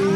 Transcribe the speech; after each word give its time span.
Hello, 0.00 0.08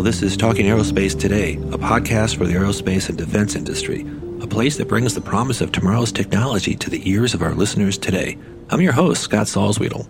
this 0.00 0.22
is 0.22 0.38
Talking 0.38 0.64
Aerospace 0.64 1.20
Today, 1.20 1.56
a 1.56 1.76
podcast 1.76 2.38
for 2.38 2.46
the 2.46 2.54
aerospace 2.54 3.10
and 3.10 3.18
defense 3.18 3.54
industry, 3.54 4.06
a 4.42 4.46
place 4.46 4.76
that 4.76 4.88
brings 4.88 5.14
the 5.14 5.20
promise 5.20 5.62
of 5.62 5.72
tomorrow's 5.72 6.12
technology 6.12 6.74
to 6.74 6.90
the 6.90 7.08
ears 7.08 7.32
of 7.32 7.40
our 7.40 7.54
listeners 7.54 7.96
today. 7.96 8.36
I'm 8.68 8.82
your 8.82 8.92
host, 8.92 9.22
Scott 9.22 9.46
Salzwedel. 9.46 10.06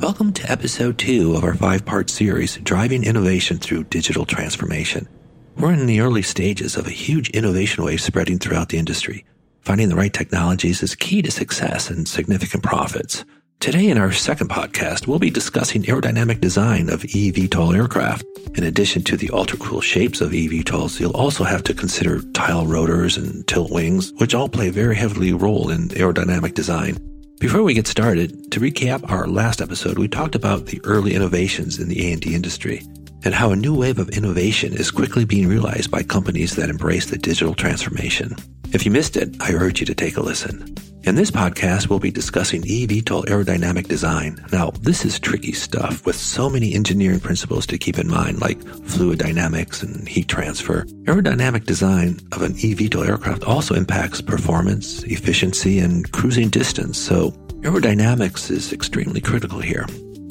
Welcome 0.00 0.32
to 0.32 0.50
episode 0.50 0.98
two 0.98 1.36
of 1.36 1.44
our 1.44 1.54
five 1.54 1.84
part 1.84 2.10
series, 2.10 2.56
Driving 2.56 3.04
Innovation 3.04 3.58
Through 3.58 3.84
Digital 3.84 4.24
Transformation. 4.24 5.08
We're 5.56 5.72
in 5.72 5.86
the 5.86 6.00
early 6.00 6.22
stages 6.22 6.76
of 6.76 6.88
a 6.88 6.90
huge 6.90 7.30
innovation 7.30 7.84
wave 7.84 8.00
spreading 8.00 8.40
throughout 8.40 8.70
the 8.70 8.78
industry. 8.78 9.24
Finding 9.60 9.90
the 9.90 9.96
right 9.96 10.12
technologies 10.12 10.82
is 10.82 10.96
key 10.96 11.22
to 11.22 11.30
success 11.30 11.88
and 11.88 12.08
significant 12.08 12.64
profits. 12.64 13.24
Today 13.60 13.88
in 13.88 13.98
our 13.98 14.12
second 14.12 14.50
podcast, 14.50 15.08
we'll 15.08 15.18
be 15.18 15.30
discussing 15.30 15.82
aerodynamic 15.82 16.40
design 16.40 16.88
of 16.88 17.02
eVTOL 17.02 17.74
aircraft. 17.76 18.24
In 18.54 18.62
addition 18.62 19.02
to 19.02 19.16
the 19.16 19.30
ultra 19.30 19.58
cool 19.58 19.80
shapes 19.80 20.20
of 20.20 20.30
eVTOLs, 20.30 21.00
you'll 21.00 21.16
also 21.16 21.42
have 21.42 21.64
to 21.64 21.74
consider 21.74 22.22
tilt 22.34 22.68
rotors 22.68 23.16
and 23.16 23.44
tilt 23.48 23.72
wings, 23.72 24.12
which 24.18 24.32
all 24.32 24.48
play 24.48 24.68
a 24.68 24.72
very 24.72 24.94
heavily 24.94 25.32
role 25.32 25.70
in 25.70 25.88
aerodynamic 25.88 26.54
design. 26.54 26.98
Before 27.40 27.64
we 27.64 27.74
get 27.74 27.88
started, 27.88 28.52
to 28.52 28.60
recap 28.60 29.10
our 29.10 29.26
last 29.26 29.60
episode, 29.60 29.98
we 29.98 30.06
talked 30.06 30.36
about 30.36 30.66
the 30.66 30.80
early 30.84 31.14
innovations 31.14 31.80
in 31.80 31.88
the 31.88 32.12
A&D 32.12 32.32
industry 32.36 32.86
and 33.24 33.34
how 33.34 33.50
a 33.50 33.56
new 33.56 33.74
wave 33.74 33.98
of 33.98 34.08
innovation 34.10 34.72
is 34.72 34.92
quickly 34.92 35.24
being 35.24 35.48
realized 35.48 35.90
by 35.90 36.04
companies 36.04 36.54
that 36.54 36.70
embrace 36.70 37.06
the 37.06 37.18
digital 37.18 37.54
transformation. 37.54 38.36
If 38.72 38.84
you 38.84 38.92
missed 38.92 39.16
it, 39.16 39.34
I 39.40 39.52
urge 39.52 39.80
you 39.80 39.86
to 39.86 39.96
take 39.96 40.16
a 40.16 40.22
listen. 40.22 40.76
In 41.04 41.14
this 41.14 41.30
podcast, 41.30 41.88
we'll 41.88 42.00
be 42.00 42.10
discussing 42.10 42.62
eVTOL 42.62 43.26
aerodynamic 43.26 43.86
design. 43.88 44.44
Now, 44.52 44.72
this 44.82 45.04
is 45.04 45.18
tricky 45.18 45.52
stuff 45.52 46.04
with 46.04 46.16
so 46.16 46.50
many 46.50 46.74
engineering 46.74 47.20
principles 47.20 47.66
to 47.68 47.78
keep 47.78 47.98
in 47.98 48.08
mind, 48.08 48.40
like 48.40 48.60
fluid 48.84 49.20
dynamics 49.20 49.82
and 49.82 50.06
heat 50.08 50.28
transfer. 50.28 50.84
Aerodynamic 51.04 51.64
design 51.64 52.18
of 52.32 52.42
an 52.42 52.52
eVTOL 52.54 53.08
aircraft 53.08 53.44
also 53.44 53.74
impacts 53.74 54.20
performance, 54.20 55.02
efficiency, 55.04 55.78
and 55.78 56.10
cruising 56.12 56.50
distance, 56.50 56.98
so 56.98 57.30
aerodynamics 57.62 58.50
is 58.50 58.72
extremely 58.72 59.20
critical 59.20 59.60
here. 59.60 59.86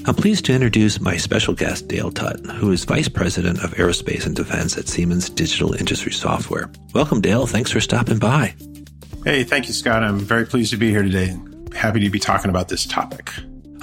I'm 0.05 0.15
pleased 0.15 0.45
to 0.45 0.53
introduce 0.53 1.01
my 1.01 1.17
special 1.17 1.53
guest, 1.53 1.87
Dale 1.87 2.11
Tutt, 2.11 2.45
who 2.45 2.71
is 2.71 2.85
Vice 2.85 3.09
President 3.09 3.63
of 3.63 3.71
Aerospace 3.71 4.25
and 4.25 4.35
Defense 4.35 4.77
at 4.77 4.87
Siemens 4.87 5.29
Digital 5.29 5.73
Industry 5.73 6.11
Software. 6.11 6.69
Welcome, 6.93 7.21
Dale. 7.21 7.47
Thanks 7.47 7.71
for 7.71 7.79
stopping 7.81 8.19
by. 8.19 8.53
Hey, 9.27 9.43
thank 9.43 9.67
you, 9.67 9.73
Scott. 9.73 10.05
I'm 10.05 10.19
very 10.19 10.45
pleased 10.45 10.71
to 10.71 10.77
be 10.77 10.89
here 10.89 11.03
today. 11.03 11.37
Happy 11.75 11.99
to 11.99 12.09
be 12.09 12.17
talking 12.17 12.49
about 12.49 12.69
this 12.69 12.85
topic. 12.85 13.29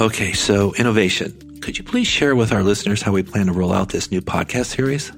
Okay, 0.00 0.32
so 0.32 0.72
innovation. 0.76 1.60
Could 1.60 1.76
you 1.76 1.84
please 1.84 2.06
share 2.06 2.34
with 2.34 2.50
our 2.50 2.62
listeners 2.62 3.02
how 3.02 3.12
we 3.12 3.22
plan 3.22 3.48
to 3.48 3.52
roll 3.52 3.70
out 3.70 3.90
this 3.90 4.10
new 4.10 4.22
podcast 4.22 4.74
series? 4.74 5.12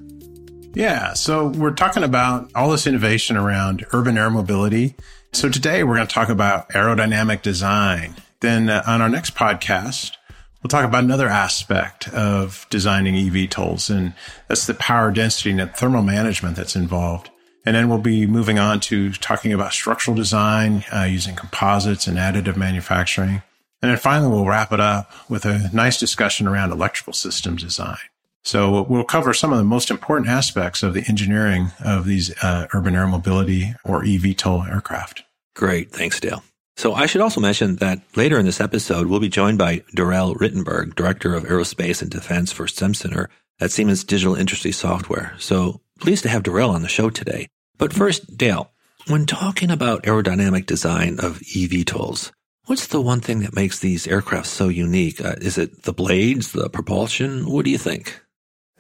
Yeah, 0.75 1.13
so 1.13 1.47
we're 1.51 1.71
talking 1.71 2.03
about 2.03 2.51
all 2.57 2.73
this 2.73 2.89
innovation 2.89 3.37
around 3.37 3.87
urban 3.93 4.19
air 4.19 4.29
mobility. 4.29 4.97
So 5.33 5.49
today 5.49 5.85
we're 5.85 5.95
going 5.95 6.09
to 6.09 6.13
talk 6.13 6.29
about 6.29 6.71
aerodynamic 6.71 7.43
design. 7.43 8.17
Then 8.41 8.69
uh, 8.69 8.83
on 8.85 9.01
our 9.01 9.09
next 9.09 9.37
podcast, 9.37 10.17
we'll 10.61 10.71
talk 10.71 10.85
about 10.85 11.05
another 11.05 11.29
aspect 11.29 12.09
of 12.09 12.67
designing 12.69 13.15
eVTOLs, 13.15 13.97
and 13.97 14.13
that's 14.49 14.67
the 14.67 14.75
power 14.75 15.13
density 15.13 15.53
and 15.53 15.73
thermal 15.77 16.03
management 16.03 16.57
that's 16.57 16.75
involved. 16.75 17.31
And 17.67 17.75
then 17.75 17.89
we'll 17.89 17.99
be 17.99 18.27
moving 18.27 18.59
on 18.59 18.79
to 18.81 19.13
talking 19.13 19.53
about 19.53 19.73
structural 19.73 20.17
design 20.17 20.85
uh, 20.95 21.03
using 21.03 21.35
composites 21.35 22.07
and 22.07 22.17
additive 22.17 22.57
manufacturing. 22.57 23.43
And 23.83 23.91
then 23.91 23.99
finally, 23.99 24.31
we'll 24.31 24.47
wrap 24.47 24.73
it 24.73 24.81
up 24.81 25.13
with 25.29 25.45
a 25.45 25.69
nice 25.73 25.99
discussion 25.99 26.47
around 26.47 26.71
electrical 26.71 27.13
systems 27.13 27.63
design. 27.63 27.99
So 28.45 28.83
we'll 28.83 29.03
cover 29.03 29.35
some 29.35 29.53
of 29.53 29.59
the 29.59 29.65
most 29.65 29.91
important 29.91 30.29
aspects 30.29 30.85
of 30.85 30.95
the 30.95 31.05
engineering 31.09 31.73
of 31.85 32.05
these 32.05 32.33
uh, 32.45 32.69
urban 32.73 32.95
air 32.95 33.09
mobility 33.09 33.75
or 33.85 34.05
eVTOL 34.05 34.71
aircraft. 34.71 35.25
Great. 35.57 35.91
Thanks, 35.91 36.21
Dale. 36.21 36.45
So 36.77 36.95
I 36.95 37.07
should 37.07 37.23
also 37.23 37.41
mention 37.41 37.77
that 37.77 38.03
later 38.15 38.39
in 38.39 38.47
this 38.47 38.61
episode, 38.61 39.09
we'll 39.09 39.19
be 39.19 39.29
joined 39.29 39.59
by 39.59 39.83
Darrell 39.95 40.37
Rittenberg, 40.37 40.95
Director 40.95 41.35
of 41.35 41.45
Aerospace 41.45 42.03
and 42.03 42.11
Defense 42.11 42.53
for 42.53 42.67
SimCenter 42.67 43.27
at 43.59 43.73
Siemens 43.73 44.05
Digital 44.05 44.37
Industry 44.37 44.71
Software. 44.73 45.35
So 45.39 45.81
pleased 45.99 46.23
to 46.23 46.29
have 46.29 46.45
Darrell 46.45 46.71
on 46.71 46.83
the 46.83 46.89
show 46.89 47.11
today. 47.11 47.49
But 47.79 47.93
first, 47.93 48.37
Dale, 48.37 48.71
when 49.09 49.27
talking 49.27 49.71
about 49.71 50.03
aerodynamic 50.05 50.67
design 50.67 51.19
of 51.21 51.41
eVTOLs, 51.41 52.33
what's 52.67 52.89
the 52.89 53.01
one 53.01 53.21
thing 53.21 53.41
that 53.41 53.55
makes 53.55 53.79
these 53.79 54.07
aircraft 54.07 54.47
so 54.47 54.69
unique? 54.69 55.25
Uh, 55.25 55.35
is 55.41 55.59
it 55.59 55.83
the 55.83 55.93
blades, 55.93 56.53
the 56.53 56.69
propulsion? 56.69 57.51
What 57.51 57.65
do 57.65 57.71
you 57.71 57.79
think? 57.79 58.21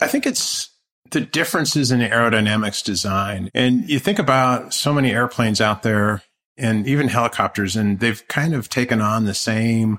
I 0.00 0.08
think 0.08 0.26
it's 0.26 0.70
the 1.10 1.20
differences 1.20 1.92
in 1.92 2.00
aerodynamics 2.00 2.82
design. 2.82 3.50
And 3.54 3.88
you 3.88 3.98
think 3.98 4.18
about 4.18 4.74
so 4.74 4.92
many 4.92 5.12
airplanes 5.12 5.60
out 5.60 5.82
there 5.82 6.22
and 6.56 6.86
even 6.86 7.08
helicopters, 7.08 7.76
and 7.76 8.00
they've 8.00 8.26
kind 8.28 8.54
of 8.54 8.68
taken 8.68 9.00
on 9.00 9.24
the 9.24 9.34
same 9.34 9.98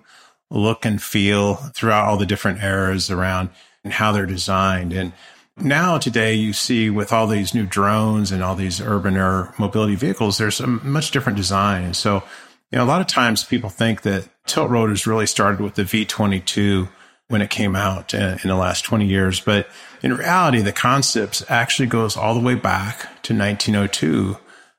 look 0.49 0.85
and 0.85 1.01
feel 1.01 1.55
throughout 1.55 2.07
all 2.07 2.17
the 2.17 2.25
different 2.25 2.63
eras 2.63 3.11
around 3.11 3.49
and 3.83 3.93
how 3.93 4.11
they're 4.11 4.25
designed. 4.25 4.91
And 4.93 5.13
now 5.59 5.97
today 5.97 6.33
you 6.33 6.53
see 6.53 6.89
with 6.89 7.11
all 7.11 7.27
these 7.27 7.53
new 7.53 7.65
drones 7.65 8.31
and 8.31 8.43
all 8.43 8.55
these 8.55 8.81
urban 8.81 9.15
air 9.15 9.53
mobility 9.57 9.95
vehicles, 9.95 10.37
there's 10.37 10.59
a 10.59 10.67
much 10.67 11.11
different 11.11 11.37
design. 11.37 11.93
So, 11.93 12.23
you 12.71 12.77
know, 12.77 12.83
a 12.83 12.85
lot 12.85 13.01
of 13.01 13.07
times 13.07 13.43
people 13.43 13.69
think 13.69 14.01
that 14.03 14.29
tilt 14.45 14.69
rotors 14.69 15.07
really 15.07 15.27
started 15.27 15.59
with 15.59 15.75
the 15.75 15.83
V22 15.83 16.89
when 17.27 17.41
it 17.41 17.49
came 17.49 17.75
out 17.75 18.13
uh, 18.13 18.37
in 18.41 18.49
the 18.49 18.55
last 18.55 18.83
20 18.85 19.05
years. 19.05 19.39
But 19.39 19.67
in 20.01 20.15
reality, 20.15 20.61
the 20.61 20.71
concepts 20.71 21.43
actually 21.49 21.87
goes 21.87 22.15
all 22.15 22.33
the 22.33 22.39
way 22.39 22.55
back 22.55 23.01
to 23.23 23.37
1902 23.37 24.37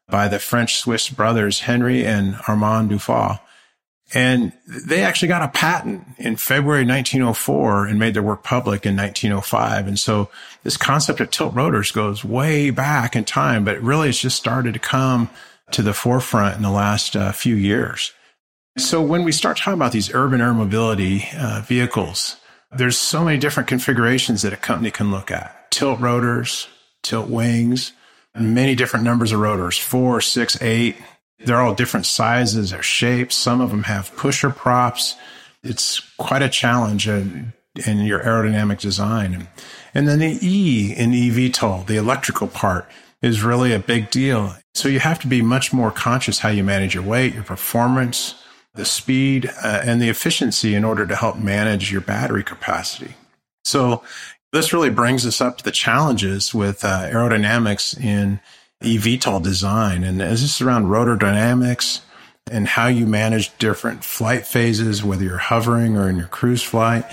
by 0.09 0.29
the 0.29 0.39
French 0.39 0.77
Swiss 0.77 1.11
brothers, 1.11 1.61
Henry 1.61 2.05
and 2.05 2.37
Armand 2.47 2.91
Dufaux. 2.91 3.41
And 4.15 4.53
they 4.67 5.03
actually 5.03 5.29
got 5.29 5.43
a 5.43 5.49
patent 5.49 6.07
in 6.17 6.37
February 6.37 6.87
1904 6.87 7.87
and 7.87 7.99
made 7.99 8.15
their 8.15 8.23
work 8.23 8.43
public 8.43 8.87
in 8.87 8.97
1905. 8.97 9.87
And 9.87 9.99
so 9.99 10.31
this 10.63 10.79
concept 10.79 11.21
of 11.21 11.31
tilt 11.31 11.55
rotors 11.55 11.93
goes 11.93 12.25
way 12.25 12.71
back 12.71 13.15
in 13.15 13.25
time, 13.25 13.65
but 13.65 13.83
really 13.83 14.09
it's 14.09 14.21
just 14.21 14.37
started 14.37 14.73
to 14.75 14.81
come 14.81 15.29
to 15.73 15.83
the 15.83 15.93
forefront 15.93 16.57
in 16.57 16.63
the 16.63 16.71
last 16.71 17.17
uh, 17.17 17.33
few 17.33 17.55
years. 17.55 18.13
So 18.79 19.03
when 19.03 19.25
we 19.25 19.33
start 19.33 19.59
talking 19.59 19.75
about 19.75 19.93
these 19.93 20.15
urban 20.15 20.41
air 20.41 20.55
mobility 20.55 21.29
uh, 21.37 21.63
vehicles, 21.67 22.37
there's 22.71 22.97
so 22.97 23.25
many 23.25 23.39
different 23.39 23.69
configurations 23.69 24.43
that 24.43 24.53
a 24.53 24.57
company 24.57 24.91
can 24.91 25.11
look 25.11 25.31
at. 25.31 25.71
Tilt 25.71 26.01
rotors, 26.01 26.69
tilt 27.03 27.29
wings, 27.29 27.93
many 28.39 28.75
different 28.75 29.05
numbers 29.05 29.33
of 29.33 29.41
rotors, 29.41 29.77
four, 29.77 30.21
six, 30.21 30.61
eight, 30.63 30.97
they're 31.45 31.61
all 31.61 31.75
different 31.75 32.07
sizes 32.07 32.73
or 32.73 32.83
shapes. 32.83 33.37
Some 33.37 33.61
of 33.61 33.71
them 33.71 33.85
have 33.85 34.15
pusher 34.17 34.51
props. 34.51 35.17
It's 35.63 36.01
quite 36.17 36.43
a 36.43 36.49
challenge 36.49 37.09
in, 37.09 37.53
in 37.87 37.99
your 38.01 38.21
aerodynamic 38.21 38.81
design. 38.81 39.49
And 39.95 40.09
then 40.09 40.19
the 40.19 40.39
E 40.41 40.95
in 40.95 41.11
eVTOL, 41.13 41.87
the 41.87 41.97
electrical 41.97 42.49
part, 42.49 42.89
is 43.23 43.43
really 43.43 43.73
a 43.73 43.79
big 43.79 44.11
deal. 44.11 44.57
So 44.75 44.89
you 44.89 45.01
have 45.01 45.19
to 45.21 45.27
be 45.27 45.43
much 45.43 45.73
more 45.73 45.91
conscious 45.91 46.39
how 46.39 46.51
you 46.51 46.63
manage 46.63 46.95
your 46.95 47.05
weight, 47.05 47.35
your 47.35 47.45
performance, 47.45 48.35
the 48.75 48.85
speed, 48.85 49.51
uh, 49.63 49.83
and 49.85 50.01
the 50.01 50.09
efficiency 50.09 50.75
in 50.75 50.85
order 50.85 51.07
to 51.07 51.17
help 51.17 51.37
manage 51.37 51.91
your 51.91 52.01
battery 52.01 52.45
capacity. 52.45 53.15
So 53.65 54.03
this 54.53 54.73
really 54.73 54.91
brings 54.91 55.27
us 55.27 55.41
up 55.41 55.59
to 55.59 55.65
the 55.65 55.73
challenges 55.73 56.55
with 56.55 56.85
uh, 56.85 57.09
aerodynamics 57.11 58.01
in 58.01 58.41
eVTOL 58.83 59.43
design. 59.43 60.05
And 60.05 60.21
is 60.23 60.43
this 60.43 60.55
is 60.55 60.61
around 60.61 60.89
rotor 60.89 61.17
dynamics 61.17 62.03
and 62.51 62.67
how 62.67 62.87
you 62.87 63.07
manage 63.07 63.57
different 63.59 64.05
flight 64.05 64.47
phases, 64.47 65.05
whether 65.05 65.25
you're 65.25 65.39
hovering 65.39 65.97
or 65.97 66.09
in 66.09 66.17
your 66.17 66.29
cruise 66.29 66.63
flight. 66.63 67.05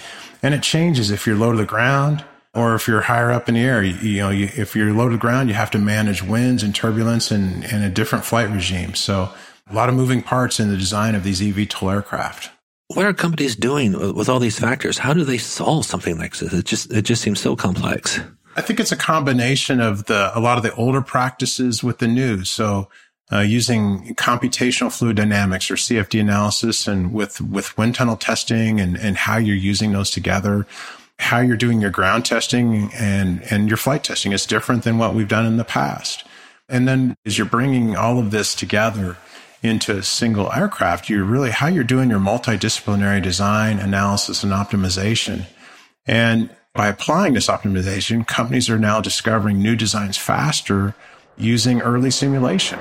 And 0.42 0.54
it 0.54 0.64
changes 0.64 1.12
if 1.12 1.26
you're 1.26 1.36
low 1.36 1.52
to 1.52 1.58
the 1.58 1.66
ground 1.66 2.24
or 2.54 2.76
if 2.76 2.88
you're 2.88 3.02
higher 3.02 3.32
up 3.32 3.50
in 3.50 3.56
the 3.56 3.62
air. 3.62 3.84
You, 3.84 3.96
you 3.96 4.22
know, 4.22 4.30
you, 4.30 4.50
if 4.56 4.76
you're 4.76 4.94
low 4.94 5.10
to 5.10 5.16
the 5.16 5.20
ground, 5.20 5.50
you 5.50 5.56
have 5.56 5.72
to 5.72 5.80
manage 5.80 6.24
winds 6.24 6.64
and 6.64 6.74
turbulence 6.74 7.32
and, 7.32 7.66
and 7.66 7.84
a 7.84 7.90
different 7.90 8.26
flight 8.26 8.50
regime. 8.50 8.94
So 8.96 9.30
a 9.70 9.74
lot 9.74 9.90
of 9.90 9.96
moving 9.96 10.22
parts 10.22 10.60
in 10.60 10.70
the 10.70 10.78
design 10.78 11.16
of 11.16 11.24
these 11.24 11.42
eVTOL 11.42 11.94
aircraft. 11.94 12.52
What 12.90 13.06
are 13.06 13.14
companies 13.14 13.56
doing 13.56 14.14
with 14.14 14.30
all 14.30 14.40
these 14.40 14.60
factors? 14.60 15.00
How 15.00 15.14
do 15.14 15.24
they 15.24 15.40
solve 15.40 15.86
something 15.86 16.20
like 16.20 16.38
this? 16.38 16.54
It 16.54 16.66
just, 16.66 16.94
it 16.94 17.02
just 17.02 17.24
seems 17.24 17.40
so 17.40 17.56
complex. 17.56 18.20
I 18.56 18.62
think 18.62 18.80
it's 18.80 18.92
a 18.92 18.98
combination 18.98 19.81
of 19.81 20.06
the 20.06 20.31
a 20.38 20.40
lot 20.40 20.57
of 20.57 20.63
the 20.63 20.74
older 20.75 21.02
practices 21.02 21.84
with 21.84 21.98
the 21.98 22.07
new. 22.07 22.46
So 22.46 22.90
uh, 23.31 23.40
using 23.40 24.13
computational 24.16 24.96
fluid 24.96 25.18
dynamics 25.18 25.69
or 25.72 25.75
CFD 25.75 26.22
analysis 26.22 26.88
and 26.88 27.12
with, 27.12 27.42
with 27.42 27.78
wind 27.78 27.96
tunnel 27.96 28.18
testing 28.18 28.80
and, 28.80 28.98
and 28.98 29.18
how 29.18 29.38
you're 29.38 29.56
using 29.56 29.92
those 29.92 30.12
together, 30.12 30.68
how 31.18 31.40
you're 31.40 31.57
doing 31.57 31.81
your 31.81 31.90
ground 31.90 32.25
testing 32.25 32.92
and, 32.94 33.42
and 33.52 33.68
your 33.68 33.78
flight 33.78 34.04
testing 34.04 34.31
is 34.31 34.46
different 34.46 34.84
than 34.84 34.98
what 34.98 35.16
we've 35.16 35.28
done 35.28 35.46
in 35.46 35.58
the 35.58 35.63
past. 35.63 36.24
And 36.69 36.88
then 36.88 37.16
as 37.25 37.38
you're 37.38 37.48
bringing 37.48 37.96
all 37.96 38.19
of 38.19 38.31
this 38.31 38.54
together 38.54 39.18
into 39.63 39.98
a 39.98 40.04
single 40.04 40.51
aircraft, 40.54 41.10
you're 41.10 41.24
really 41.24 41.51
how 41.51 41.68
you're 41.68 41.84
doing 41.84 42.10
your 42.10 42.19
multidisciplinary 42.19 43.22
design, 43.22 43.80
analysis, 43.80 44.44
and 44.44 44.51
optimization. 44.51 45.46
And 46.06 46.51
by 46.75 46.88
applying 46.89 47.33
this 47.33 47.48
optimization, 47.48 48.27
companies 48.27 48.69
are 48.69 48.77
now 48.77 49.00
discovering 49.00 49.62
new 49.62 49.77
designs 49.77 50.18
faster 50.18 50.94
using 51.38 51.81
early 51.81 52.12
simulation. 52.12 52.77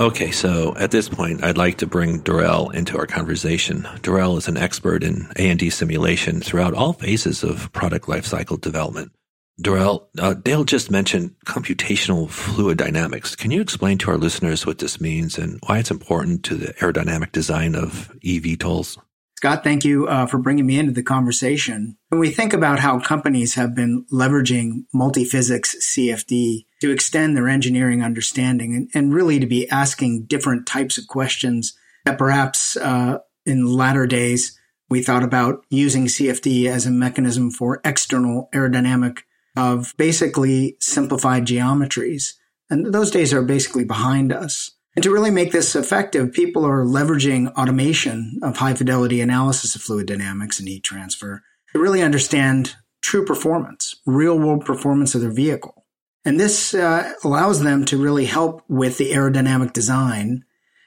Okay, 0.00 0.30
so 0.30 0.74
at 0.76 0.92
this 0.92 1.08
point, 1.08 1.44
I'd 1.44 1.58
like 1.58 1.78
to 1.78 1.86
bring 1.86 2.20
Darrell 2.20 2.70
into 2.70 2.96
our 2.96 3.06
conversation. 3.06 3.86
Darrell 4.02 4.36
is 4.36 4.48
an 4.48 4.56
expert 4.56 5.02
in 5.02 5.28
A&D 5.36 5.70
simulation 5.70 6.40
throughout 6.40 6.74
all 6.74 6.92
phases 6.92 7.42
of 7.42 7.72
product 7.72 8.06
lifecycle 8.06 8.60
development. 8.60 9.12
Darrell, 9.60 10.08
uh, 10.18 10.34
Dale 10.34 10.64
just 10.64 10.90
mentioned 10.90 11.34
computational 11.46 12.28
fluid 12.28 12.78
dynamics. 12.78 13.36
Can 13.36 13.50
you 13.50 13.60
explain 13.60 13.98
to 13.98 14.10
our 14.10 14.18
listeners 14.18 14.66
what 14.66 14.78
this 14.78 15.00
means 15.00 15.38
and 15.38 15.58
why 15.66 15.78
it's 15.78 15.90
important 15.90 16.42
to 16.44 16.54
the 16.54 16.72
aerodynamic 16.74 17.32
design 17.32 17.74
of 17.74 18.12
eVTOLs? 18.24 18.98
Scott, 19.36 19.64
thank 19.64 19.84
you 19.84 20.06
uh, 20.06 20.26
for 20.26 20.38
bringing 20.38 20.66
me 20.66 20.78
into 20.78 20.92
the 20.92 21.02
conversation. 21.02 21.96
When 22.10 22.20
we 22.20 22.30
think 22.30 22.52
about 22.52 22.78
how 22.78 23.00
companies 23.00 23.54
have 23.54 23.74
been 23.74 24.06
leveraging 24.12 24.84
multi-physics 24.94 25.74
CFD 25.80 26.66
to 26.80 26.92
extend 26.92 27.36
their 27.36 27.48
engineering 27.48 28.04
understanding 28.04 28.74
and, 28.76 28.90
and 28.94 29.12
really 29.12 29.40
to 29.40 29.46
be 29.46 29.68
asking 29.68 30.26
different 30.26 30.66
types 30.66 30.96
of 30.96 31.08
questions 31.08 31.76
that 32.04 32.18
perhaps 32.18 32.76
uh, 32.76 33.18
in 33.44 33.66
latter 33.66 34.06
days 34.06 34.56
we 34.88 35.02
thought 35.02 35.24
about 35.24 35.64
using 35.70 36.06
CFD 36.06 36.66
as 36.66 36.86
a 36.86 36.92
mechanism 36.92 37.50
for 37.50 37.80
external 37.84 38.48
aerodynamic 38.54 39.22
of 39.56 39.94
basically 39.96 40.76
simplified 40.80 41.46
geometries. 41.46 42.34
And 42.70 42.92
those 42.92 43.10
days 43.10 43.32
are 43.34 43.42
basically 43.42 43.84
behind 43.84 44.32
us. 44.32 44.70
And 44.94 45.02
to 45.02 45.10
really 45.10 45.30
make 45.30 45.52
this 45.52 45.74
effective, 45.74 46.32
people 46.32 46.66
are 46.66 46.84
leveraging 46.84 47.52
automation 47.54 48.38
of 48.42 48.56
high 48.56 48.74
fidelity 48.74 49.20
analysis 49.20 49.74
of 49.74 49.82
fluid 49.82 50.06
dynamics 50.06 50.58
and 50.58 50.68
heat 50.68 50.84
transfer 50.84 51.42
to 51.72 51.78
really 51.80 52.02
understand 52.02 52.76
true 53.00 53.24
performance, 53.24 53.96
real 54.06 54.38
world 54.38 54.64
performance 54.64 55.14
of 55.14 55.22
their 55.22 55.32
vehicle. 55.32 55.86
And 56.24 56.38
this 56.38 56.74
uh, 56.74 57.12
allows 57.24 57.60
them 57.62 57.84
to 57.86 58.00
really 58.00 58.26
help 58.26 58.62
with 58.68 58.98
the 58.98 59.12
aerodynamic 59.12 59.72
design 59.72 60.44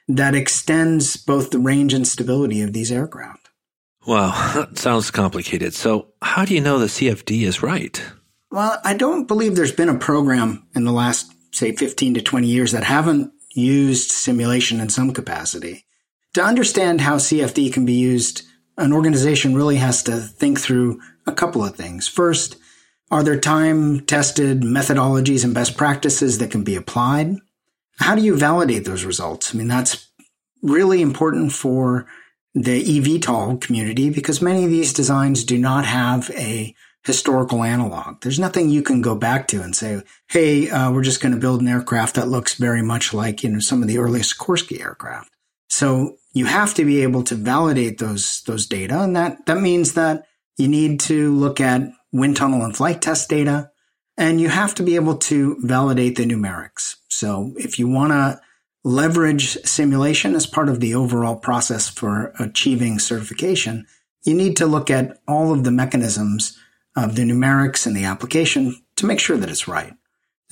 that 0.08 0.34
extends 0.34 1.16
both 1.16 1.50
the 1.50 1.58
range 1.58 1.92
and 1.92 2.06
stability 2.06 2.62
of 2.62 2.72
these 2.72 2.92
aircraft. 2.92 3.50
Wow, 4.06 4.30
that 4.54 4.78
sounds 4.78 5.10
complicated. 5.10 5.74
So, 5.74 6.12
how 6.22 6.44
do 6.44 6.54
you 6.54 6.60
know 6.60 6.78
the 6.78 6.86
CFD 6.86 7.42
is 7.42 7.62
right? 7.62 8.02
Well, 8.56 8.80
I 8.84 8.94
don't 8.94 9.28
believe 9.28 9.54
there's 9.54 9.70
been 9.70 9.90
a 9.90 9.98
program 9.98 10.66
in 10.74 10.84
the 10.84 10.90
last, 10.90 11.30
say, 11.52 11.72
15 11.72 12.14
to 12.14 12.22
20 12.22 12.46
years 12.46 12.72
that 12.72 12.84
haven't 12.84 13.30
used 13.50 14.10
simulation 14.10 14.80
in 14.80 14.88
some 14.88 15.12
capacity. 15.12 15.84
To 16.32 16.42
understand 16.42 17.02
how 17.02 17.16
CFD 17.16 17.70
can 17.70 17.84
be 17.84 17.92
used, 17.92 18.44
an 18.78 18.94
organization 18.94 19.54
really 19.54 19.76
has 19.76 20.02
to 20.04 20.16
think 20.16 20.58
through 20.58 21.02
a 21.26 21.32
couple 21.32 21.62
of 21.62 21.76
things. 21.76 22.08
First, 22.08 22.56
are 23.10 23.22
there 23.22 23.38
time 23.38 24.00
tested 24.00 24.62
methodologies 24.62 25.44
and 25.44 25.52
best 25.52 25.76
practices 25.76 26.38
that 26.38 26.50
can 26.50 26.64
be 26.64 26.76
applied? 26.76 27.36
How 27.98 28.14
do 28.14 28.22
you 28.22 28.38
validate 28.38 28.86
those 28.86 29.04
results? 29.04 29.54
I 29.54 29.58
mean, 29.58 29.68
that's 29.68 30.08
really 30.62 31.02
important 31.02 31.52
for 31.52 32.06
the 32.54 32.82
eVTOL 32.82 33.60
community 33.60 34.08
because 34.08 34.40
many 34.40 34.64
of 34.64 34.70
these 34.70 34.94
designs 34.94 35.44
do 35.44 35.58
not 35.58 35.84
have 35.84 36.30
a 36.30 36.74
historical 37.06 37.62
analog. 37.62 38.20
There's 38.20 38.40
nothing 38.40 38.68
you 38.68 38.82
can 38.82 39.00
go 39.00 39.14
back 39.14 39.46
to 39.48 39.62
and 39.62 39.74
say, 39.74 40.02
"Hey, 40.28 40.68
uh, 40.68 40.90
we're 40.90 41.04
just 41.04 41.20
going 41.20 41.32
to 41.32 41.40
build 41.40 41.60
an 41.60 41.68
aircraft 41.68 42.16
that 42.16 42.28
looks 42.28 42.54
very 42.54 42.82
much 42.82 43.14
like 43.14 43.44
you 43.44 43.48
know 43.48 43.60
some 43.60 43.80
of 43.80 43.88
the 43.88 43.98
earliest 43.98 44.36
Sikorsky 44.36 44.80
aircraft." 44.80 45.30
So 45.68 46.16
you 46.32 46.46
have 46.46 46.74
to 46.74 46.84
be 46.84 47.02
able 47.02 47.22
to 47.24 47.36
validate 47.36 47.98
those 47.98 48.42
those 48.42 48.66
data, 48.66 49.00
and 49.00 49.14
that 49.14 49.46
that 49.46 49.60
means 49.60 49.92
that 49.92 50.26
you 50.58 50.66
need 50.66 50.98
to 51.00 51.32
look 51.34 51.60
at 51.60 51.88
wind 52.12 52.36
tunnel 52.36 52.64
and 52.64 52.76
flight 52.76 53.00
test 53.00 53.28
data, 53.30 53.70
and 54.18 54.40
you 54.40 54.48
have 54.48 54.74
to 54.74 54.82
be 54.82 54.96
able 54.96 55.16
to 55.16 55.56
validate 55.60 56.16
the 56.16 56.26
numerics. 56.26 56.96
So 57.08 57.52
if 57.56 57.78
you 57.78 57.88
want 57.88 58.12
to 58.12 58.40
leverage 58.82 59.58
simulation 59.64 60.34
as 60.34 60.46
part 60.46 60.68
of 60.68 60.80
the 60.80 60.94
overall 60.94 61.36
process 61.36 61.88
for 61.88 62.32
achieving 62.40 62.98
certification, 62.98 63.86
you 64.24 64.34
need 64.34 64.56
to 64.56 64.66
look 64.66 64.90
at 64.90 65.18
all 65.28 65.52
of 65.52 65.62
the 65.62 65.70
mechanisms 65.70 66.58
of 66.96 67.14
the 67.14 67.22
numerics 67.22 67.86
and 67.86 67.94
the 67.94 68.04
application 68.04 68.74
to 68.96 69.06
make 69.06 69.20
sure 69.20 69.36
that 69.36 69.50
it's 69.50 69.68
right. 69.68 69.92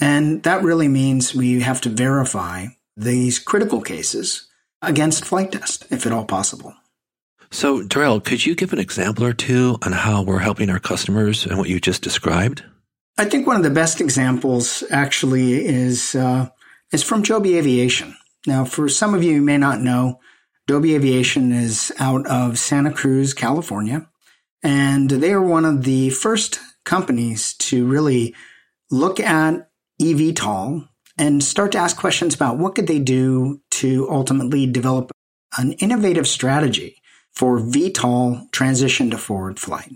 And 0.01 0.43
that 0.43 0.63
really 0.63 0.89
means 0.89 1.35
we 1.35 1.61
have 1.61 1.81
to 1.83 1.89
verify 1.89 2.67
these 2.97 3.39
critical 3.39 3.81
cases 3.81 4.49
against 4.83 5.25
flight 5.25 5.53
test, 5.53 5.87
if 5.91 6.07
at 6.07 6.13
all 6.13 6.25
possible. 6.25 6.75
So, 7.51 7.83
Darrell, 7.83 8.21
could 8.21 8.45
you 8.45 8.55
give 8.55 8.73
an 8.73 8.79
example 8.79 9.25
or 9.25 9.33
two 9.33 9.79
on 9.83 9.93
how 9.93 10.23
we're 10.23 10.41
helping 10.41 10.71
our 10.71 10.81
customers 10.81 11.47
and 11.47 11.57
what 11.57 11.69
you 11.69 11.81
just 11.81 12.03
described? 12.03 12.65
I 13.17 13.25
think 13.25 13.47
one 13.47 13.57
of 13.57 13.63
the 13.63 13.71
best 13.71 14.01
examples 14.01 14.83
actually 14.91 15.65
is 15.65 16.17
uh, 16.17 16.49
is 16.93 17.05
from 17.05 17.23
Joby 17.23 17.57
Aviation. 17.57 18.17
Now, 18.47 18.65
for 18.65 18.89
some 18.89 19.15
of 19.15 19.23
you 19.23 19.35
who 19.35 19.41
may 19.41 19.57
not 19.57 19.81
know, 19.81 20.19
Joby 20.69 20.95
Aviation 20.97 21.53
is 21.53 21.93
out 21.99 22.27
of 22.27 22.59
Santa 22.59 22.93
Cruz, 22.93 23.35
California, 23.35 24.09
and 24.65 25.11
they 25.11 25.33
are 25.33 25.43
one 25.43 25.67
of 25.67 25.85
the 25.85 26.11
first 26.11 26.59
companies 26.85 27.55
to 27.55 27.87
really 27.87 28.35
look 28.91 29.21
at 29.21 29.69
eVTOL 30.01 30.89
and 31.19 31.45
start 31.45 31.73
to 31.73 31.79
ask 31.79 31.97
questions 31.97 32.35
about 32.35 32.59
what 32.59 32.75
could 32.75 32.87
they 32.87 32.99
do 32.99 33.61
to 33.71 34.09
ultimately 34.11 34.67
develop 34.67 35.13
an 35.59 35.73
innovative 35.75 36.27
strategy 36.27 36.97
for 37.33 37.61
VTOL 37.61 38.51
transition 38.51 39.11
to 39.11 39.19
forward 39.19 39.61
flight. 39.61 39.93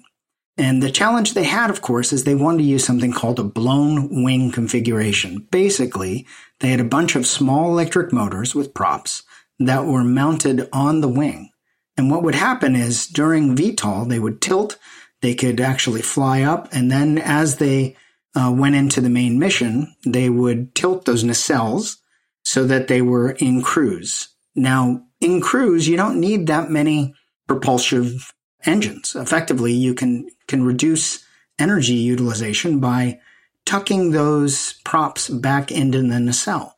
And 0.56 0.82
the 0.82 0.90
challenge 0.90 1.34
they 1.34 1.44
had, 1.44 1.70
of 1.70 1.82
course, 1.82 2.12
is 2.12 2.24
they 2.24 2.34
wanted 2.34 2.58
to 2.58 2.64
use 2.64 2.84
something 2.84 3.12
called 3.12 3.38
a 3.38 3.44
blown 3.44 4.25
wing 4.25 4.50
configuration. 4.50 5.46
Basically, 5.50 6.26
they 6.60 6.68
had 6.68 6.80
a 6.80 6.84
bunch 6.84 7.14
of 7.14 7.26
small 7.26 7.70
electric 7.70 8.12
motors 8.12 8.54
with 8.54 8.75
props 8.75 9.22
that 9.60 9.87
were 9.87 10.04
mounted 10.04 10.68
on 10.72 11.00
the 11.00 11.08
wing. 11.08 11.50
And 11.99 12.11
what 12.11 12.23
would 12.23 12.37
happen 12.37 12.76
is 12.76 13.09
during 13.09 13.57
VTOL, 13.57 14.09
they 14.09 14.21
would 14.21 14.40
tilt, 14.40 14.78
they 15.21 15.35
could 15.35 15.61
actually 15.61 16.00
fly 16.00 16.43
up, 16.43 16.69
and 16.73 16.90
then 16.90 17.19
as 17.19 17.57
they 17.57 17.97
uh, 18.37 18.55
went 18.57 18.76
into 18.76 19.00
the 19.00 19.11
main 19.11 19.38
mission, 19.38 19.95
they 20.07 20.31
would 20.31 20.75
tilt 20.76 21.05
those 21.05 21.25
nacelles 21.25 21.97
so 22.45 22.64
that 22.67 22.87
they 22.87 23.02
were 23.02 23.33
in 23.33 23.62
cruise. 23.62 24.28
Now, 24.55 25.02
in 25.21 25.40
cruise, 25.40 25.88
you 25.88 25.97
don't 25.97 26.21
need 26.21 26.47
that 26.47 26.71
many 26.71 27.14
propulsive 27.49 28.33
engines. 28.64 29.17
Effectively, 29.17 29.73
you 29.73 29.93
can, 29.93 30.28
can 30.47 30.64
reduce 30.64 31.25
energy 31.59 31.95
utilization 31.95 32.78
by 32.78 33.19
tucking 33.67 34.12
those 34.12 34.75
props 34.85 35.28
back 35.28 35.73
into 35.73 36.00
the 36.02 36.21
nacelle. 36.21 36.76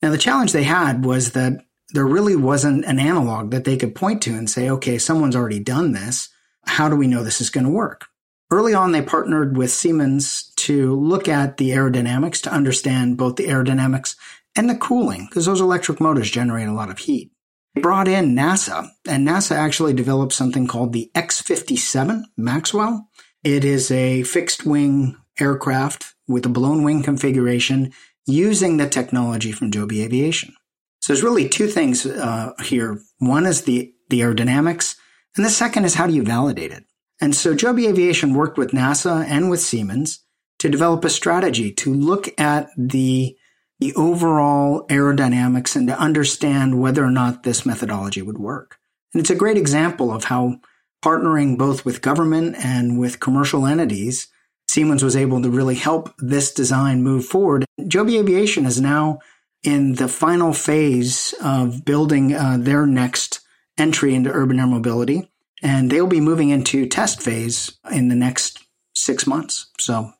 Now, 0.00 0.10
the 0.10 0.18
challenge 0.18 0.52
they 0.52 0.64
had 0.64 1.04
was 1.04 1.32
that 1.32 1.64
there 1.92 2.06
really 2.06 2.36
wasn't 2.36 2.84
an 2.84 2.98
analog 2.98 3.50
that 3.50 3.64
they 3.64 3.76
could 3.76 3.94
point 3.94 4.22
to 4.22 4.34
and 4.34 4.48
say, 4.48 4.68
okay, 4.70 4.98
someone's 4.98 5.36
already 5.36 5.60
done 5.60 5.92
this. 5.92 6.28
How 6.66 6.88
do 6.88 6.96
we 6.96 7.06
know 7.06 7.22
this 7.22 7.40
is 7.40 7.50
going 7.50 7.64
to 7.64 7.70
work? 7.70 8.06
Early 8.50 8.74
on, 8.74 8.92
they 8.92 9.02
partnered 9.02 9.56
with 9.56 9.70
Siemens 9.70 10.52
to 10.56 10.94
look 10.94 11.26
at 11.26 11.56
the 11.56 11.70
aerodynamics 11.70 12.42
to 12.42 12.52
understand 12.52 13.16
both 13.16 13.36
the 13.36 13.46
aerodynamics 13.46 14.14
and 14.54 14.68
the 14.68 14.74
cooling, 14.74 15.26
because 15.26 15.46
those 15.46 15.60
electric 15.60 16.00
motors 16.00 16.30
generate 16.30 16.68
a 16.68 16.74
lot 16.74 16.90
of 16.90 16.98
heat. 16.98 17.32
They 17.74 17.80
brought 17.80 18.08
in 18.08 18.34
NASA, 18.34 18.88
and 19.08 19.26
NASA 19.26 19.56
actually 19.56 19.94
developed 19.94 20.34
something 20.34 20.66
called 20.66 20.92
the 20.92 21.10
X57 21.14 22.24
Maxwell. 22.36 23.08
It 23.42 23.64
is 23.64 23.90
a 23.90 24.22
fixed 24.24 24.66
wing 24.66 25.16
aircraft 25.40 26.14
with 26.28 26.44
a 26.44 26.50
blown 26.50 26.82
wing 26.82 27.02
configuration 27.02 27.92
using 28.26 28.76
the 28.76 28.88
technology 28.88 29.52
from 29.52 29.70
Joby 29.70 30.02
Aviation. 30.02 30.54
So 31.02 31.12
there's 31.12 31.24
really 31.24 31.48
two 31.48 31.66
things 31.66 32.06
uh, 32.06 32.52
here. 32.62 33.00
One 33.18 33.44
is 33.44 33.62
the 33.62 33.92
the 34.08 34.20
aerodynamics, 34.20 34.96
and 35.36 35.44
the 35.44 35.50
second 35.50 35.84
is 35.84 35.94
how 35.94 36.06
do 36.06 36.12
you 36.12 36.22
validate 36.22 36.70
it. 36.70 36.84
And 37.20 37.34
so 37.34 37.54
Joby 37.54 37.86
Aviation 37.86 38.34
worked 38.34 38.58
with 38.58 38.70
NASA 38.70 39.24
and 39.26 39.50
with 39.50 39.60
Siemens 39.60 40.20
to 40.58 40.68
develop 40.68 41.04
a 41.04 41.10
strategy 41.10 41.72
to 41.72 41.92
look 41.92 42.28
at 42.40 42.68
the 42.76 43.36
the 43.80 43.94
overall 43.94 44.86
aerodynamics 44.88 45.74
and 45.74 45.88
to 45.88 45.98
understand 45.98 46.80
whether 46.80 47.04
or 47.04 47.10
not 47.10 47.42
this 47.42 47.66
methodology 47.66 48.22
would 48.22 48.38
work. 48.38 48.78
And 49.12 49.20
it's 49.20 49.30
a 49.30 49.34
great 49.34 49.56
example 49.56 50.12
of 50.12 50.24
how 50.24 50.60
partnering 51.04 51.58
both 51.58 51.84
with 51.84 52.00
government 52.00 52.54
and 52.56 52.96
with 53.00 53.18
commercial 53.18 53.66
entities 53.66 54.28
Siemens 54.72 55.02
was 55.02 55.16
able 55.16 55.42
to 55.42 55.50
really 55.50 55.74
help 55.74 56.14
this 56.16 56.50
design 56.50 57.02
move 57.02 57.26
forward. 57.26 57.66
Joby 57.88 58.16
Aviation 58.16 58.64
is 58.64 58.80
now 58.80 59.18
in 59.62 59.94
the 59.94 60.08
final 60.08 60.52
phase 60.52 61.34
of 61.42 61.84
building 61.84 62.34
uh, 62.34 62.58
their 62.58 62.86
next 62.86 63.40
entry 63.78 64.14
into 64.14 64.30
urban 64.30 64.58
air 64.58 64.66
mobility, 64.66 65.30
and 65.62 65.90
they'll 65.90 66.06
be 66.06 66.20
moving 66.20 66.50
into 66.50 66.86
test 66.86 67.22
phase 67.22 67.78
in 67.90 68.08
the 68.08 68.16
next 68.16 68.58
six 68.94 69.26
months. 69.26 69.70
So, 69.78 70.12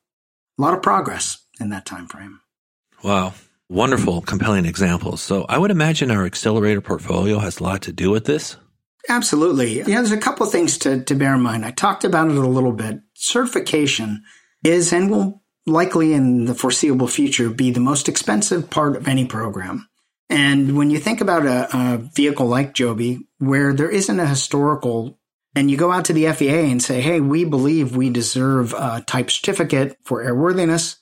a 0.57 0.61
lot 0.61 0.73
of 0.73 0.81
progress 0.81 1.43
in 1.59 1.69
that 1.69 1.85
time 1.85 2.07
frame. 2.07 2.39
Wow. 3.03 3.33
Wonderful, 3.69 4.21
compelling 4.21 4.65
examples. 4.65 5.21
So 5.21 5.45
I 5.49 5.57
would 5.57 5.71
imagine 5.71 6.11
our 6.11 6.25
accelerator 6.25 6.81
portfolio 6.81 7.39
has 7.39 7.59
a 7.59 7.63
lot 7.63 7.81
to 7.83 7.91
do 7.91 8.11
with 8.11 8.25
this. 8.25 8.55
Absolutely. 9.09 9.79
Yeah, 9.79 9.85
there's 9.85 10.11
a 10.11 10.17
couple 10.17 10.45
of 10.45 10.51
things 10.51 10.77
to, 10.79 11.03
to 11.03 11.15
bear 11.15 11.33
in 11.33 11.41
mind. 11.41 11.65
I 11.65 11.71
talked 11.71 12.03
about 12.03 12.29
it 12.29 12.37
a 12.37 12.47
little 12.47 12.71
bit. 12.71 13.01
Certification 13.15 14.23
is 14.63 14.93
and 14.93 15.09
will 15.09 15.42
likely 15.65 16.13
in 16.13 16.45
the 16.45 16.55
foreseeable 16.55 17.07
future 17.07 17.49
be 17.49 17.71
the 17.71 17.79
most 17.79 18.09
expensive 18.09 18.69
part 18.69 18.95
of 18.95 19.07
any 19.07 19.25
program. 19.25 19.87
And 20.29 20.77
when 20.77 20.89
you 20.89 20.99
think 20.99 21.21
about 21.21 21.45
a, 21.45 21.67
a 21.77 21.97
vehicle 21.97 22.47
like 22.47 22.73
Joby, 22.73 23.27
where 23.37 23.73
there 23.73 23.89
isn't 23.89 24.19
a 24.19 24.25
historical, 24.25 25.19
and 25.55 25.69
you 25.69 25.77
go 25.77 25.91
out 25.91 26.05
to 26.05 26.13
the 26.13 26.25
FAA 26.31 26.71
and 26.71 26.81
say, 26.81 27.01
hey, 27.01 27.19
we 27.19 27.43
believe 27.45 27.95
we 27.95 28.09
deserve 28.09 28.73
a 28.73 29.03
type 29.05 29.29
certificate 29.29 29.97
for 30.03 30.23
airworthiness, 30.23 30.97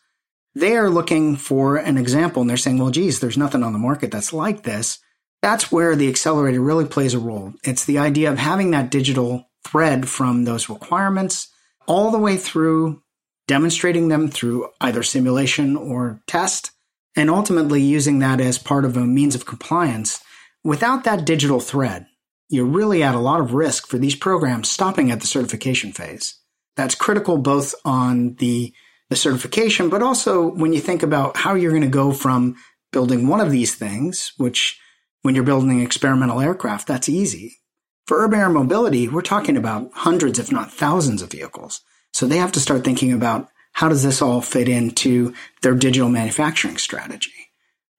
they 0.53 0.75
are 0.75 0.89
looking 0.89 1.37
for 1.37 1.77
an 1.77 1.97
example 1.97 2.41
and 2.41 2.49
they're 2.49 2.57
saying, 2.57 2.77
well, 2.77 2.89
geez, 2.89 3.19
there's 3.19 3.37
nothing 3.37 3.63
on 3.63 3.73
the 3.73 3.79
market 3.79 4.11
that's 4.11 4.33
like 4.33 4.63
this. 4.63 4.99
That's 5.41 5.71
where 5.71 5.95
the 5.95 6.09
accelerator 6.09 6.59
really 6.59 6.85
plays 6.85 7.13
a 7.13 7.19
role. 7.19 7.53
It's 7.63 7.85
the 7.85 7.99
idea 7.99 8.31
of 8.31 8.37
having 8.37 8.71
that 8.71 8.91
digital 8.91 9.49
thread 9.63 10.09
from 10.09 10.43
those 10.43 10.69
requirements 10.69 11.47
all 11.87 12.11
the 12.11 12.19
way 12.19 12.37
through 12.37 13.01
demonstrating 13.47 14.07
them 14.07 14.29
through 14.29 14.69
either 14.79 15.03
simulation 15.03 15.75
or 15.75 16.21
test, 16.27 16.71
and 17.15 17.29
ultimately 17.29 17.81
using 17.81 18.19
that 18.19 18.39
as 18.39 18.57
part 18.57 18.85
of 18.85 18.95
a 18.95 19.01
means 19.01 19.35
of 19.35 19.45
compliance. 19.45 20.21
Without 20.63 21.03
that 21.03 21.25
digital 21.25 21.59
thread, 21.59 22.05
you're 22.49 22.65
really 22.65 23.01
at 23.01 23.15
a 23.15 23.19
lot 23.19 23.39
of 23.39 23.53
risk 23.53 23.87
for 23.87 23.97
these 23.97 24.15
programs 24.15 24.69
stopping 24.69 25.11
at 25.11 25.21
the 25.21 25.27
certification 25.27 25.91
phase. 25.91 26.37
That's 26.75 26.95
critical 26.95 27.37
both 27.37 27.73
on 27.83 28.35
the, 28.35 28.73
the 29.09 29.15
certification, 29.15 29.89
but 29.89 30.03
also 30.03 30.49
when 30.49 30.73
you 30.73 30.79
think 30.79 31.03
about 31.03 31.37
how 31.37 31.55
you're 31.55 31.71
going 31.71 31.81
to 31.81 31.87
go 31.87 32.13
from 32.13 32.55
building 32.91 33.27
one 33.27 33.39
of 33.39 33.51
these 33.51 33.75
things, 33.75 34.33
which 34.37 34.79
when 35.21 35.35
you're 35.35 35.43
building 35.43 35.81
experimental 35.81 36.41
aircraft, 36.41 36.87
that's 36.87 37.09
easy. 37.09 37.57
For 38.07 38.23
urban 38.23 38.39
air 38.39 38.49
mobility, 38.49 39.07
we're 39.07 39.21
talking 39.21 39.55
about 39.55 39.91
hundreds, 39.93 40.39
if 40.39 40.51
not 40.51 40.71
thousands 40.71 41.21
of 41.21 41.31
vehicles. 41.31 41.81
So 42.13 42.25
they 42.25 42.37
have 42.37 42.51
to 42.53 42.59
start 42.59 42.83
thinking 42.83 43.13
about 43.13 43.49
how 43.73 43.89
does 43.89 44.03
this 44.03 44.21
all 44.21 44.41
fit 44.41 44.67
into 44.67 45.33
their 45.61 45.75
digital 45.75 46.09
manufacturing 46.09 46.77
strategy? 46.77 47.31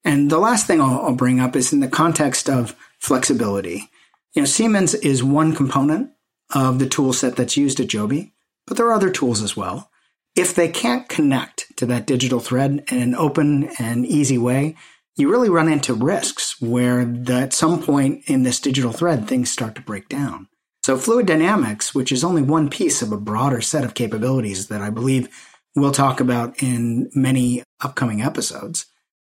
And 0.05 0.31
the 0.31 0.39
last 0.39 0.67
thing 0.67 0.81
I'll, 0.81 1.01
I'll 1.01 1.15
bring 1.15 1.41
up 1.41 1.57
is 1.57 1.73
in 1.73 1.81
the 1.81 1.89
context 1.89 2.49
of 2.49 2.77
flexibility. 2.99 3.89
You 4.35 4.43
know, 4.43 4.47
Siemens 4.47 4.95
is 4.95 5.23
one 5.23 5.55
component 5.55 6.11
of 6.55 6.79
the 6.79 6.89
tool 6.89 7.13
set 7.13 7.37
that's 7.37 7.57
used 7.57 7.81
at 7.81 7.89
Joby, 7.89 8.33
but 8.67 8.77
there 8.77 8.87
are 8.87 8.93
other 8.93 9.11
tools 9.11 9.43
as 9.43 9.57
well. 9.57 9.91
If 10.35 10.55
they 10.55 10.69
can't 10.69 11.09
connect 11.09 11.77
to 11.77 11.87
that 11.87 12.07
digital 12.07 12.41
thread 12.41 12.85
in 12.91 12.99
an 13.03 13.15
open 13.15 13.71
and 13.79 14.07
easy 14.07 14.39
way, 14.39 14.77
you 15.17 15.31
really 15.31 15.51
run 15.51 15.71
into 15.71 15.93
risks 15.93 16.61
where 16.61 17.05
the, 17.05 17.35
at 17.35 17.53
some 17.53 17.83
point 17.83 18.25
in 18.27 18.43
this 18.43 18.61
digital 18.61 18.93
thread, 18.93 19.29
things 19.29 19.51
start 19.51 19.75
to 19.75 19.83
break 19.83 20.09
down. 20.09 20.49
So 20.85 20.97
fluid 20.97 21.27
dynamics, 21.27 21.95
which 21.95 22.11
is 22.11 22.25
only 22.25 22.43
one 22.43 22.69
piece 22.69 23.03
of 23.03 23.13
a 23.13 23.17
broader 23.17 23.61
set 23.61 23.85
of 23.85 23.95
capabilities 23.95 24.69
that 24.69 24.83
I 24.83 24.91
believe 24.91 25.29
we'll 25.77 25.93
talk 25.93 26.21
about 26.21 26.63
in 26.63 27.11
many 27.15 27.63
upcoming 27.81 28.21
episodes, 28.21 28.87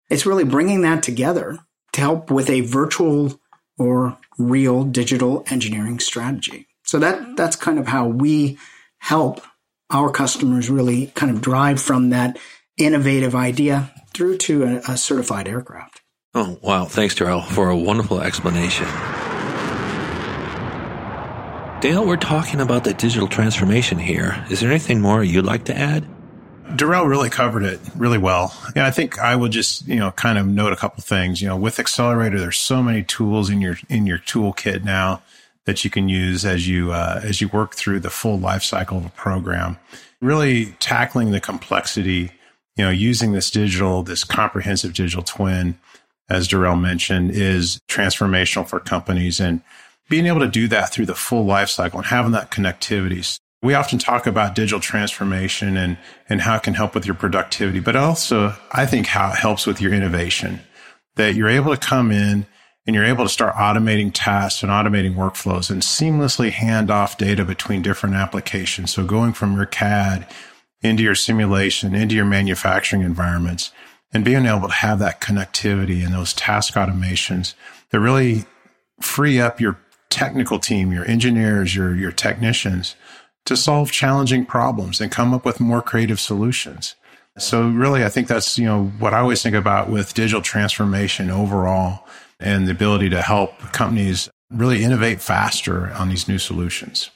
it's 0.10 0.26
really 0.26 0.44
bringing 0.44 0.82
that 0.82 1.02
together 1.02 1.60
to 1.94 2.02
help 2.02 2.30
with 2.30 2.50
a 2.50 2.62
virtual 2.62 3.40
or 3.78 4.18
real 4.38 4.84
digital 4.84 5.46
engineering 5.50 6.00
strategy. 6.00 6.68
So 6.84 7.00
that 7.00 7.36
that's 7.36 7.56
kind 7.56 7.80
of 7.80 7.88
how 7.88 8.08
we 8.08 8.58
help 9.00 9.42
our 9.90 10.12
customers 10.12 10.70
really 10.70 11.08
kind 11.08 11.32
of 11.32 11.42
drive 11.42 11.82
from 11.82 12.10
that 12.10 12.38
innovative 12.78 13.34
idea 13.34 13.92
through 14.14 14.38
to 14.38 14.64
a, 14.64 14.76
a 14.92 14.98
certified 14.98 15.48
aircraft. 15.48 16.02
Oh, 16.34 16.60
wow. 16.62 16.86
Thanks, 16.86 17.16
Darrell, 17.16 17.42
for 17.42 17.70
a 17.70 17.78
wonderful 17.78 18.20
explanation. 18.20 18.88
Dale, 21.82 22.06
we're 22.06 22.18
talking 22.18 22.62
about 22.62 22.84
the 22.84 22.94
digital 22.94 23.28
transformation 23.28 24.00
here. 24.00 24.44
Is 24.50 24.62
there 24.62 24.70
anything 24.70 25.02
more 25.02 25.24
you'd 25.24 25.46
like 25.46 25.66
to 25.66 25.78
add? 25.78 26.08
Darrell 26.76 27.06
really 27.06 27.30
covered 27.30 27.64
it 27.64 27.80
really 27.96 28.18
well. 28.18 28.56
Yeah, 28.76 28.88
I 28.88 28.92
think 28.92 29.20
I 29.20 29.36
would 29.36 29.52
just, 29.52 29.88
you 29.88 29.98
know, 29.98 30.12
kind 30.12 30.38
of 30.38 30.48
note 30.48 30.74
a 30.74 30.78
couple 30.78 31.04
things. 31.04 31.42
You 31.42 31.50
know, 31.50 31.58
with 31.58 31.80
Accelerator, 31.80 32.40
there's 32.40 32.58
so 32.58 32.82
many 32.82 33.04
tools 33.04 33.50
in 33.50 33.62
your 33.62 33.78
in 33.90 34.08
your 34.08 34.18
toolkit 34.18 34.84
now 34.84 35.22
that 35.66 35.84
you 35.84 35.90
can 35.90 36.10
use 36.10 36.46
as 36.46 36.68
you 36.68 36.92
uh, 36.92 37.22
as 37.24 37.42
you 37.42 37.50
work 37.50 37.76
through 37.76 38.00
the 38.00 38.10
full 38.10 38.40
life 38.40 38.64
cycle 38.64 38.98
of 38.98 39.06
a 39.06 39.10
program. 39.10 39.78
Really 40.22 40.76
tackling 40.80 41.32
the 41.32 41.42
complexity, 41.42 42.32
you 42.78 42.86
know, 42.86 42.90
using 42.90 43.34
this 43.34 43.52
digital, 43.52 44.02
this 44.02 44.24
comprehensive 44.24 44.94
digital 44.94 45.24
twin, 45.24 45.78
as 46.30 46.48
Darrell 46.48 46.78
mentioned, 46.78 47.32
is 47.32 47.80
transformational 47.88 48.68
for 48.68 48.80
companies 48.80 49.40
and 49.40 49.62
being 50.10 50.28
able 50.28 50.40
to 50.40 50.48
do 50.48 50.68
that 50.68 50.92
through 50.92 51.06
the 51.06 51.16
full 51.16 51.46
life 51.46 51.70
cycle 51.70 52.00
and 52.00 52.08
having 52.08 52.32
that 52.32 52.52
connectivity. 52.52 53.40
We 53.62 53.74
often 53.74 53.98
talk 53.98 54.28
about 54.28 54.54
digital 54.54 54.80
transformation 54.80 55.76
and, 55.78 55.98
and 56.30 56.42
how 56.42 56.56
it 56.56 56.64
can 56.64 56.76
help 56.76 56.94
with 56.94 57.06
your 57.06 57.16
productivity, 57.16 57.80
but 57.80 57.96
also 57.96 58.56
I 58.72 58.86
think 58.86 59.08
how 59.08 59.32
it 59.32 59.38
helps 59.38 59.66
with 59.66 59.82
your 59.82 59.94
innovation 59.94 60.60
that 61.16 61.36
you're 61.36 61.50
able 61.50 61.76
to 61.76 61.80
come 61.80 62.12
in 62.12 62.46
and 62.86 62.96
you're 62.96 63.06
able 63.06 63.26
to 63.26 63.30
start 63.30 63.56
automating 63.56 64.12
tasks 64.14 64.62
and 64.62 64.72
automating 64.72 65.16
workflows 65.16 65.72
and 65.72 65.82
seamlessly 65.82 66.52
hand 66.52 66.92
off 66.92 67.18
data 67.18 67.44
between 67.44 67.82
different 67.82 68.16
applications. 68.16 68.94
So 68.94 69.04
going 69.04 69.34
from 69.34 69.56
your 69.56 69.66
CAD 69.66 70.28
into 70.82 71.02
your 71.02 71.16
simulation, 71.16 71.96
into 71.96 72.16
your 72.16 72.26
manufacturing 72.26 73.02
environments 73.02 73.72
and 74.14 74.24
being 74.24 74.46
able 74.46 74.68
to 74.68 74.74
have 74.74 75.00
that 75.00 75.20
connectivity 75.20 76.06
and 76.06 76.14
those 76.14 76.34
task 76.34 76.76
automations 76.76 77.56
that 77.90 78.00
really 78.00 78.46
free 79.02 79.40
up 79.40 79.60
your 79.60 79.80
technical 80.10 80.60
team, 80.60 80.92
your 80.92 81.06
engineers, 81.06 81.76
your, 81.76 81.96
your 81.96 82.12
technicians 82.12 82.96
to 83.46 83.56
solve 83.56 83.92
challenging 83.92 84.46
problems 84.46 85.00
and 85.00 85.12
come 85.12 85.34
up 85.34 85.46
with 85.46 85.60
more 85.60 85.82
creative 85.82 86.20
solutions. 86.20 86.96
So 87.38 87.68
really, 87.68 88.04
I 88.04 88.10
think 88.10 88.28
that's, 88.28 88.58
you 88.58 88.66
know, 88.66 88.86
what 89.00 89.14
I 89.14 89.20
always 89.20 89.44
think 89.44 89.56
about 89.56 89.90
with 89.90 90.14
digital 90.14 90.42
transformation 90.42 91.30
overall 91.30 92.08
and 92.40 92.68
the 92.68 92.72
ability 92.72 93.10
to 93.10 93.22
help 93.22 93.58
companies 93.72 94.30
really 94.50 94.84
innovate 94.84 95.22
faster 95.22 95.92
on 95.92 96.10
these 96.10 96.28
new 96.28 96.40
solutions. 96.40 97.12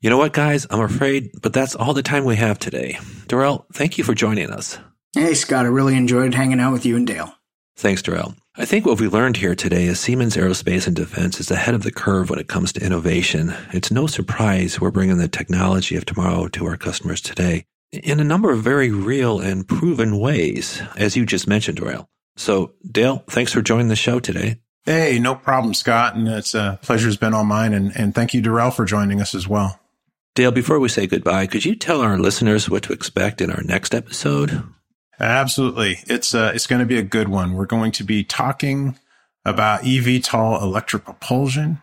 You 0.00 0.10
know 0.10 0.18
what, 0.18 0.32
guys? 0.32 0.66
I'm 0.70 0.80
afraid, 0.80 1.30
but 1.42 1.52
that's 1.52 1.76
all 1.76 1.94
the 1.94 2.02
time 2.02 2.24
we 2.24 2.36
have 2.36 2.58
today. 2.58 2.98
Darrell, 3.26 3.66
thank 3.72 3.98
you 3.98 4.04
for 4.04 4.14
joining 4.14 4.50
us. 4.50 4.78
Hey, 5.14 5.34
Scott, 5.34 5.66
I 5.66 5.68
really 5.68 5.96
enjoyed 5.96 6.34
hanging 6.34 6.60
out 6.60 6.72
with 6.72 6.86
you 6.86 6.96
and 6.96 7.06
Dale. 7.06 7.34
Thanks, 7.76 8.02
Darrell. 8.02 8.34
I 8.60 8.66
think 8.66 8.84
what 8.84 9.00
we 9.00 9.08
learned 9.08 9.38
here 9.38 9.54
today 9.54 9.86
is 9.86 9.98
Siemens 9.98 10.36
Aerospace 10.36 10.86
and 10.86 10.94
Defense 10.94 11.40
is 11.40 11.50
ahead 11.50 11.74
of 11.74 11.82
the 11.82 11.90
curve 11.90 12.28
when 12.28 12.38
it 12.38 12.48
comes 12.48 12.74
to 12.74 12.84
innovation. 12.84 13.54
It's 13.72 13.90
no 13.90 14.06
surprise 14.06 14.78
we're 14.78 14.90
bringing 14.90 15.16
the 15.16 15.28
technology 15.28 15.96
of 15.96 16.04
tomorrow 16.04 16.46
to 16.48 16.66
our 16.66 16.76
customers 16.76 17.22
today 17.22 17.64
in 17.90 18.20
a 18.20 18.24
number 18.24 18.52
of 18.52 18.60
very 18.60 18.90
real 18.90 19.40
and 19.40 19.66
proven 19.66 20.18
ways, 20.18 20.82
as 20.98 21.16
you 21.16 21.24
just 21.24 21.48
mentioned, 21.48 21.78
Darrell. 21.78 22.06
So, 22.36 22.74
Dale, 22.86 23.24
thanks 23.30 23.50
for 23.50 23.62
joining 23.62 23.88
the 23.88 23.96
show 23.96 24.20
today. 24.20 24.60
Hey, 24.84 25.18
no 25.18 25.34
problem, 25.34 25.72
Scott. 25.72 26.14
And 26.14 26.28
it's 26.28 26.54
a 26.54 26.78
pleasure's 26.82 27.16
been 27.16 27.32
all 27.32 27.44
mine. 27.44 27.72
And, 27.72 27.96
and 27.96 28.14
thank 28.14 28.34
you, 28.34 28.42
Darrell, 28.42 28.72
for 28.72 28.84
joining 28.84 29.22
us 29.22 29.34
as 29.34 29.48
well. 29.48 29.80
Dale, 30.34 30.52
before 30.52 30.78
we 30.78 30.90
say 30.90 31.06
goodbye, 31.06 31.46
could 31.46 31.64
you 31.64 31.74
tell 31.74 32.02
our 32.02 32.18
listeners 32.18 32.68
what 32.68 32.82
to 32.82 32.92
expect 32.92 33.40
in 33.40 33.50
our 33.50 33.62
next 33.62 33.94
episode? 33.94 34.62
Absolutely. 35.20 35.98
It's 36.06 36.34
uh, 36.34 36.52
it's 36.54 36.66
going 36.66 36.80
to 36.80 36.86
be 36.86 36.98
a 36.98 37.02
good 37.02 37.28
one. 37.28 37.52
We're 37.52 37.66
going 37.66 37.92
to 37.92 38.04
be 38.04 38.24
talking 38.24 38.98
about 39.44 39.82
eVTOL 39.82 40.62
electric 40.62 41.04
propulsion, 41.04 41.82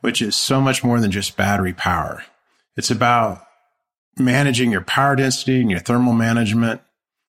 which 0.00 0.22
is 0.22 0.36
so 0.36 0.60
much 0.60 0.82
more 0.82 1.00
than 1.00 1.10
just 1.10 1.36
battery 1.36 1.74
power. 1.74 2.24
It's 2.76 2.90
about 2.90 3.42
managing 4.16 4.72
your 4.72 4.80
power 4.80 5.16
density 5.16 5.60
and 5.60 5.70
your 5.70 5.80
thermal 5.80 6.12
management 6.12 6.80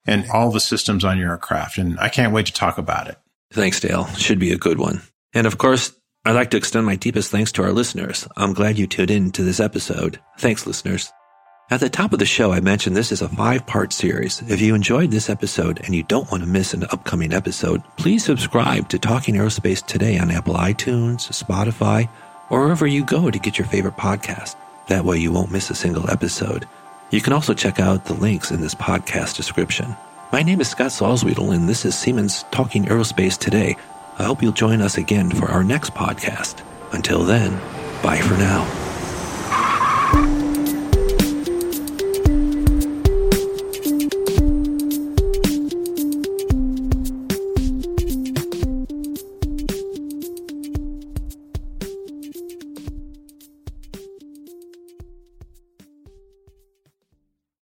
and 0.06 0.26
all 0.32 0.52
the 0.52 0.60
systems 0.60 1.04
on 1.04 1.18
your 1.18 1.32
aircraft. 1.32 1.78
And 1.78 2.00
I 2.00 2.10
can't 2.10 2.34
wait 2.34 2.46
to 2.48 2.54
talk 2.54 2.78
about 2.78 3.08
it. 3.08 3.18
Thanks, 3.52 3.80
Dale. 3.80 4.06
Should 4.16 4.40
be 4.40 4.54
a 4.54 4.58
good 4.58 4.80
one. 4.80 5.02
And 5.34 5.46
of 5.46 5.58
course, 5.58 5.94
I'd 6.26 6.34
like 6.34 6.52
to 6.52 6.58
extend 6.58 6.86
my 6.86 6.96
deepest 6.96 7.32
thanks 7.32 7.52
to 7.54 7.64
our 7.64 7.72
listeners. 7.72 8.28
I'm 8.38 8.54
glad 8.54 8.78
you 8.78 8.88
tuned 8.88 9.12
in 9.12 9.32
to 9.32 9.44
this 9.44 9.60
episode. 9.60 10.20
Thanks, 10.38 10.66
listeners. 10.68 11.12
At 11.72 11.82
the 11.82 11.90
top 11.90 12.14
of 12.14 12.20
the 12.20 12.26
show, 12.26 12.52
I 12.52 12.62
mentioned 12.62 12.96
this 12.96 13.12
is 13.12 13.22
a 13.22 13.30
five 13.30 13.64
part 13.68 13.94
series. 13.94 14.42
If 14.50 14.60
you 14.60 14.74
enjoyed 14.74 15.12
this 15.12 15.30
episode 15.30 15.82
and 15.86 15.94
you 15.94 16.02
don't 16.02 16.30
want 16.32 16.42
to 16.42 16.50
miss 16.50 16.74
an 16.74 16.86
upcoming 16.86 17.32
episode, 17.32 17.84
please 17.96 18.24
subscribe 18.24 18.90
to 18.90 18.98
Talking 18.98 19.36
Aerospace 19.36 19.86
today 19.86 20.18
on 20.18 20.32
Apple 20.32 20.56
iTunes, 20.56 21.30
Spotify, 21.32 22.10
or 22.50 22.62
wherever 22.62 22.88
you 22.88 23.06
go 23.06 23.30
to 23.30 23.38
get 23.38 23.60
your 23.60 23.68
favorite 23.68 23.98
podcast. 23.98 24.56
That 24.88 25.06
way 25.06 25.20
you 25.20 25.32
won't 25.32 25.52
miss 25.52 25.70
a 25.70 25.76
single 25.76 26.10
episode. 26.10 26.68
You 27.12 27.22
can 27.22 27.34
also 27.34 27.54
check 27.54 27.80
out 27.80 28.06
the 28.06 28.16
links 28.16 28.50
in 28.50 28.62
this 28.62 28.74
podcast 28.74 29.36
description. 29.36 29.96
My 30.32 30.42
name 30.42 30.62
is 30.62 30.70
Scott 30.70 30.90
Salzwedel, 30.90 31.54
and 31.54 31.70
this 31.70 31.86
is 31.86 31.96
Siemens 31.96 32.46
Talking 32.50 32.86
Aerospace 32.86 33.38
Today. 33.38 33.78
I 34.18 34.24
hope 34.24 34.42
you'll 34.42 34.54
join 34.54 34.82
us 34.82 34.98
again 34.98 35.30
for 35.30 35.52
our 35.52 35.64
next 35.64 35.94
podcast. 35.94 36.64
Until 36.94 37.24
then, 37.24 37.52
bye 38.02 38.20
for 38.20 38.38
now. 38.38 38.79